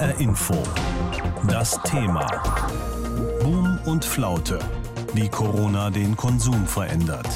[0.00, 0.54] HR Info.
[1.46, 2.26] Das Thema.
[3.42, 4.58] Boom und Flaute.
[5.12, 7.28] Wie Corona den Konsum verändert.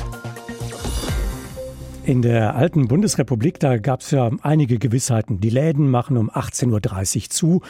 [2.05, 5.41] In der alten Bundesrepublik, da gab es ja einige Gewissheiten.
[5.41, 6.71] Die Läden machen um 18.30
[7.25, 7.61] Uhr zu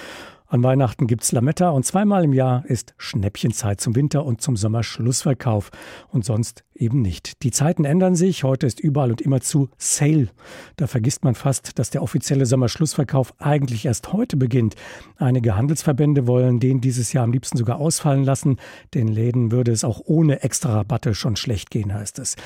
[0.47, 5.71] an Weihnachten gibt's Lametta und zweimal im Jahr ist Schnäppchenzeit zum Winter und zum Sommerschlussverkauf
[6.11, 7.43] und sonst eben nicht.
[7.43, 8.45] Die Zeiten ändern sich.
[8.45, 10.29] Heute ist überall und immer zu Sale.
[10.77, 14.75] Da vergisst man fast, dass der offizielle Sommerschlussverkauf eigentlich erst heute beginnt.
[15.17, 18.57] Einige Handelsverbände wollen den dieses Jahr am liebsten sogar ausfallen lassen.
[18.93, 22.37] Den Läden würde es auch ohne extra Rabatte schon schlecht gehen, heißt es.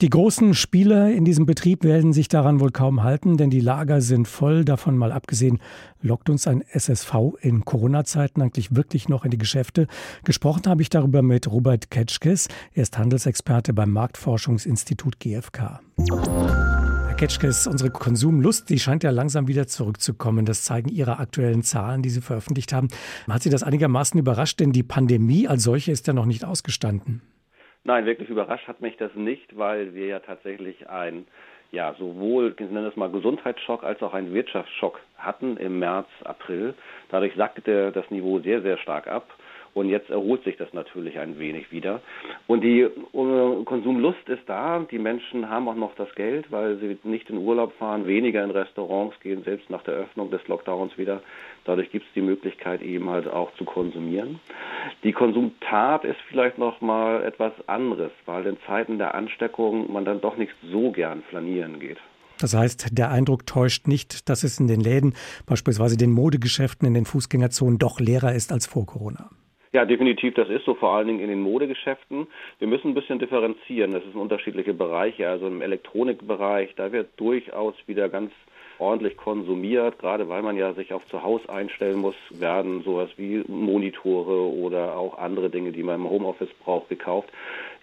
[0.00, 4.00] Die großen Spieler in diesem Betrieb werden sich daran wohl kaum halten, denn die Lager
[4.00, 4.64] sind voll.
[4.64, 5.60] Davon mal abgesehen,
[6.02, 9.86] lockt uns ein SSV in Corona-Zeiten eigentlich wirklich noch in die Geschäfte.
[10.24, 12.48] Gesprochen habe ich darüber mit Robert Ketschkes.
[12.74, 15.80] Er ist Handelsexperte beim Marktforschungsinstitut GfK.
[16.08, 20.44] Herr Ketschkes, unsere Konsumlust, die scheint ja langsam wieder zurückzukommen.
[20.44, 22.88] Das zeigen Ihre aktuellen Zahlen, die Sie veröffentlicht haben.
[23.28, 24.60] Hat Sie das einigermaßen überrascht?
[24.60, 27.22] Denn die Pandemie als solche ist ja noch nicht ausgestanden.
[27.84, 31.26] Nein, wirklich überrascht hat mich das nicht, weil wir ja tatsächlich ein,
[31.72, 36.74] ja, sowohl, ich nenne es mal Gesundheitsschock als auch einen Wirtschaftsschock hatten im März, April.
[37.10, 39.26] Dadurch sackte das Niveau sehr, sehr stark ab.
[39.74, 42.02] Und jetzt erholt sich das natürlich ein wenig wieder.
[42.46, 44.84] Und die Konsumlust ist da.
[44.90, 48.50] Die Menschen haben auch noch das Geld, weil sie nicht in Urlaub fahren, weniger in
[48.50, 51.22] Restaurants gehen, selbst nach der Öffnung des Lockdowns wieder.
[51.64, 54.40] Dadurch gibt es die Möglichkeit, eben halt auch zu konsumieren.
[55.04, 60.20] Die Konsumtat ist vielleicht noch mal etwas anderes, weil in Zeiten der Ansteckung man dann
[60.20, 61.98] doch nicht so gern flanieren geht.
[62.40, 65.14] Das heißt, der Eindruck täuscht nicht, dass es in den Läden,
[65.46, 69.30] beispielsweise den Modegeschäften, in den Fußgängerzonen doch leerer ist als vor Corona.
[69.74, 72.26] Ja, definitiv, das ist so, vor allen Dingen in den Modegeschäften.
[72.58, 73.92] Wir müssen ein bisschen differenzieren.
[73.92, 75.26] Das sind unterschiedliche Bereiche.
[75.26, 78.32] Also im Elektronikbereich, da wird durchaus wieder ganz
[78.78, 83.44] ordentlich konsumiert, gerade weil man ja sich auf zu Hause einstellen muss, werden sowas wie
[83.46, 87.30] Monitore oder auch andere Dinge, die man im Homeoffice braucht, gekauft.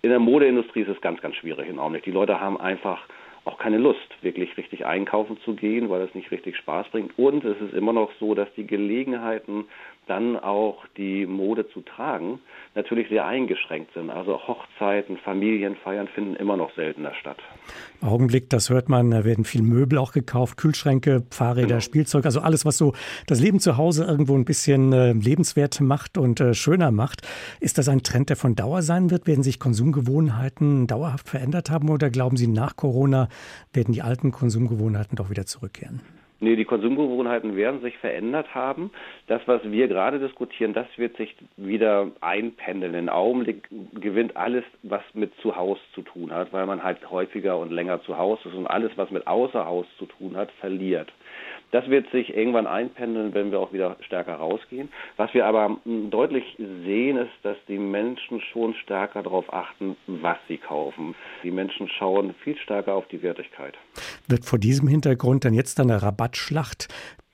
[0.04, 2.04] In der Modeindustrie ist es ganz, ganz schwierig im Augenblick.
[2.04, 3.00] Die Leute haben einfach
[3.46, 7.18] auch keine Lust, wirklich richtig einkaufen zu gehen, weil es nicht richtig Spaß bringt.
[7.18, 9.66] Und es ist immer noch so, dass die Gelegenheiten,
[10.10, 12.40] dann auch die Mode zu tragen,
[12.76, 14.10] natürlich sehr eingeschränkt sind.
[14.10, 17.38] Also Hochzeiten, Familienfeiern finden immer noch seltener statt.
[18.02, 21.80] Augenblick, das hört man, da werden viel Möbel auch gekauft, Kühlschränke, Fahrräder, genau.
[21.82, 22.94] Spielzeug, also alles, was so
[23.28, 27.22] das Leben zu Hause irgendwo ein bisschen äh, lebenswert macht und äh, schöner macht.
[27.60, 29.28] Ist das ein Trend, der von Dauer sein wird?
[29.28, 33.30] Werden sich Konsumgewohnheiten dauerhaft verändert haben oder glauben Sie, nach Corona
[33.74, 36.02] werden die alten Konsumgewohnheiten doch wieder zurückkehren?
[36.42, 38.92] Nee, die Konsumgewohnheiten werden sich verändert haben.
[39.28, 42.94] Das, was wir gerade diskutieren, das wird sich wieder einpendeln.
[42.94, 47.58] Im Augenblick gewinnt alles, was mit zu Hause zu tun hat, weil man halt häufiger
[47.58, 51.12] und länger zu Hause ist und alles, was mit außer Haus zu tun hat, verliert.
[51.72, 54.90] Das wird sich irgendwann einpendeln, wenn wir auch wieder stärker rausgehen.
[55.18, 60.38] Was wir aber hm, deutlich sehen, ist, dass die Menschen schon stärker darauf achten, was
[60.48, 61.14] sie kaufen.
[61.44, 63.76] Die Menschen schauen viel stärker auf die Wertigkeit.
[64.28, 66.88] Wird vor diesem Hintergrund dann jetzt eine Rabattschlacht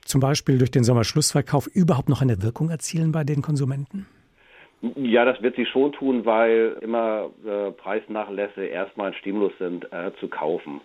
[0.05, 4.07] zum Beispiel durch den Sommerschlussverkauf überhaupt noch eine Wirkung erzielen bei den Konsumenten?
[4.97, 10.11] Ja, das wird sie schon tun, weil immer äh, Preisnachlässe erstmal ein Stimulus sind, äh,
[10.19, 10.79] zu kaufen.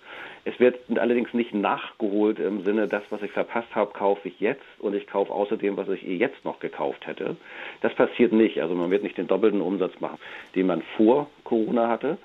[0.45, 4.65] Es wird allerdings nicht nachgeholt im Sinne, das, was ich verpasst habe, kaufe ich jetzt
[4.79, 7.37] und ich kaufe außerdem, was ich eh jetzt noch gekauft hätte.
[7.83, 8.63] Das passiert nicht.
[8.63, 10.19] Also man wird nicht den doppelten Umsatz machen,
[10.55, 12.17] den man vor Corona hatte.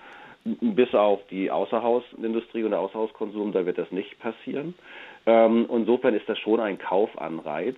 [0.45, 4.75] Bis auf die Außerhausindustrie und der Außerhauskonsum, da wird das nicht passieren.
[5.25, 7.75] Ähm, insofern ist das schon ein Kaufanreiz.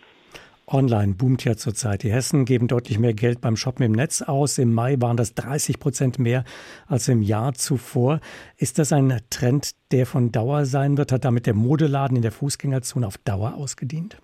[0.69, 2.03] Online boomt ja zurzeit.
[2.03, 4.57] Die Hessen geben deutlich mehr Geld beim Shoppen im Netz aus.
[4.57, 6.43] Im Mai waren das 30 Prozent mehr
[6.87, 8.19] als im Jahr zuvor.
[8.57, 11.13] Ist das ein Trend, der von Dauer sein wird?
[11.13, 14.17] Hat damit der Modeladen in der Fußgängerzone auf Dauer ausgedient?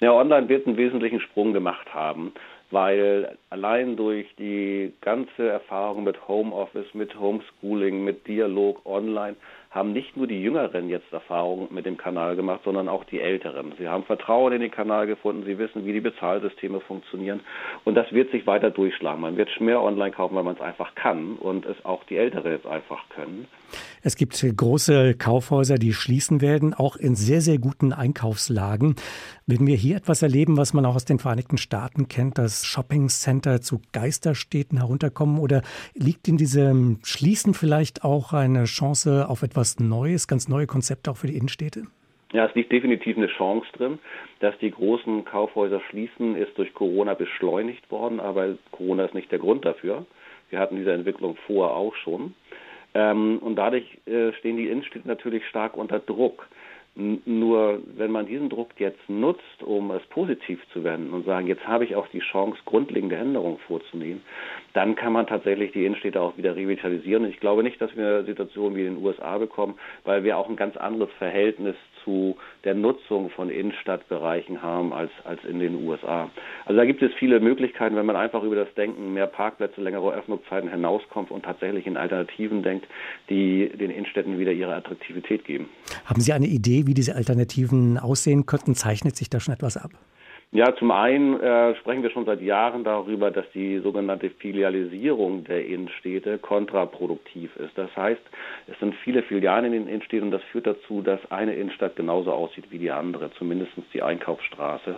[0.00, 2.32] Ja, online wird einen wesentlichen Sprung gemacht haben,
[2.74, 9.36] weil allein durch die ganze Erfahrung mit Homeoffice, mit Homeschooling, mit Dialog online
[9.70, 13.72] haben nicht nur die Jüngeren jetzt Erfahrungen mit dem Kanal gemacht, sondern auch die Älteren.
[13.76, 17.40] Sie haben Vertrauen in den Kanal gefunden, sie wissen, wie die Bezahlsysteme funktionieren
[17.84, 19.20] und das wird sich weiter durchschlagen.
[19.20, 22.52] Man wird mehr online kaufen, weil man es einfach kann und es auch die Älteren
[22.52, 23.46] jetzt einfach können.
[24.02, 28.94] Es gibt große Kaufhäuser, die schließen werden, auch in sehr, sehr guten Einkaufslagen.
[29.46, 33.60] Werden wir hier etwas erleben, was man auch aus den Vereinigten Staaten kennt, dass Shoppingcenter
[33.60, 35.38] zu Geisterstädten herunterkommen?
[35.38, 35.60] Oder
[35.92, 41.18] liegt in diesem Schließen vielleicht auch eine Chance auf etwas Neues, ganz neue Konzepte auch
[41.18, 41.82] für die Innenstädte?
[42.32, 43.98] Ja, es liegt definitiv eine Chance drin.
[44.40, 49.40] Dass die großen Kaufhäuser schließen, ist durch Corona beschleunigt worden, aber Corona ist nicht der
[49.40, 50.06] Grund dafür.
[50.48, 52.34] Wir hatten diese Entwicklung vorher auch schon.
[52.94, 56.48] Ähm, und dadurch äh, stehen die Innenstädte natürlich stark unter Druck.
[56.96, 61.66] Nur wenn man diesen Druck jetzt nutzt, um es positiv zu wenden und sagen, jetzt
[61.66, 64.22] habe ich auch die Chance, grundlegende Änderungen vorzunehmen,
[64.74, 67.24] dann kann man tatsächlich die Innenstädte auch wieder revitalisieren.
[67.24, 69.74] Und ich glaube nicht, dass wir eine Situation wie in den USA bekommen,
[70.04, 71.74] weil wir auch ein ganz anderes Verhältnis
[72.04, 76.30] zu der Nutzung von Innenstadtbereichen haben als, als in den USA.
[76.64, 80.12] Also da gibt es viele Möglichkeiten, wenn man einfach über das Denken mehr Parkplätze, längere
[80.14, 82.86] Öffnungszeiten hinauskommt und tatsächlich in Alternativen denkt,
[83.28, 85.68] die den Innenstädten wieder ihre Attraktivität geben.
[86.04, 88.74] Haben Sie eine Idee, wie diese Alternativen aussehen könnten?
[88.74, 89.90] Zeichnet sich da schon etwas ab?
[90.54, 95.66] Ja, zum einen äh, sprechen wir schon seit Jahren darüber, dass die sogenannte Filialisierung der
[95.66, 97.76] Innenstädte kontraproduktiv ist.
[97.76, 98.20] Das heißt,
[98.68, 102.30] es sind viele Filialen in den Innenstädten und das führt dazu, dass eine Innenstadt genauso
[102.30, 104.94] aussieht wie die andere, zumindest die Einkaufsstraße.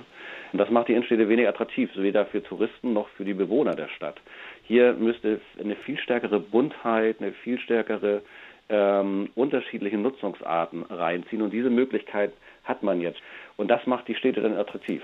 [0.52, 3.88] Und das macht die Innenstädte weniger attraktiv, weder für Touristen noch für die Bewohner der
[3.88, 4.20] Stadt.
[4.64, 8.20] Hier müsste eine viel stärkere Buntheit, eine viel stärkere
[8.68, 13.22] ähm, unterschiedliche Nutzungsarten reinziehen und diese Möglichkeit hat man jetzt.
[13.56, 15.00] Und das macht die Städte dann attraktiv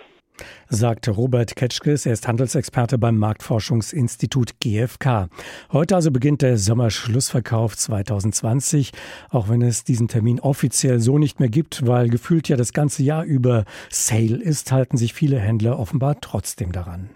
[0.68, 2.06] sagte Robert Ketschkes.
[2.06, 5.28] Er ist Handelsexperte beim Marktforschungsinstitut GfK.
[5.72, 8.92] Heute also beginnt der Sommerschlussverkauf 2020,
[9.30, 13.02] auch wenn es diesen Termin offiziell so nicht mehr gibt, weil gefühlt ja das ganze
[13.02, 17.10] Jahr über Sale ist, halten sich viele Händler offenbar trotzdem daran.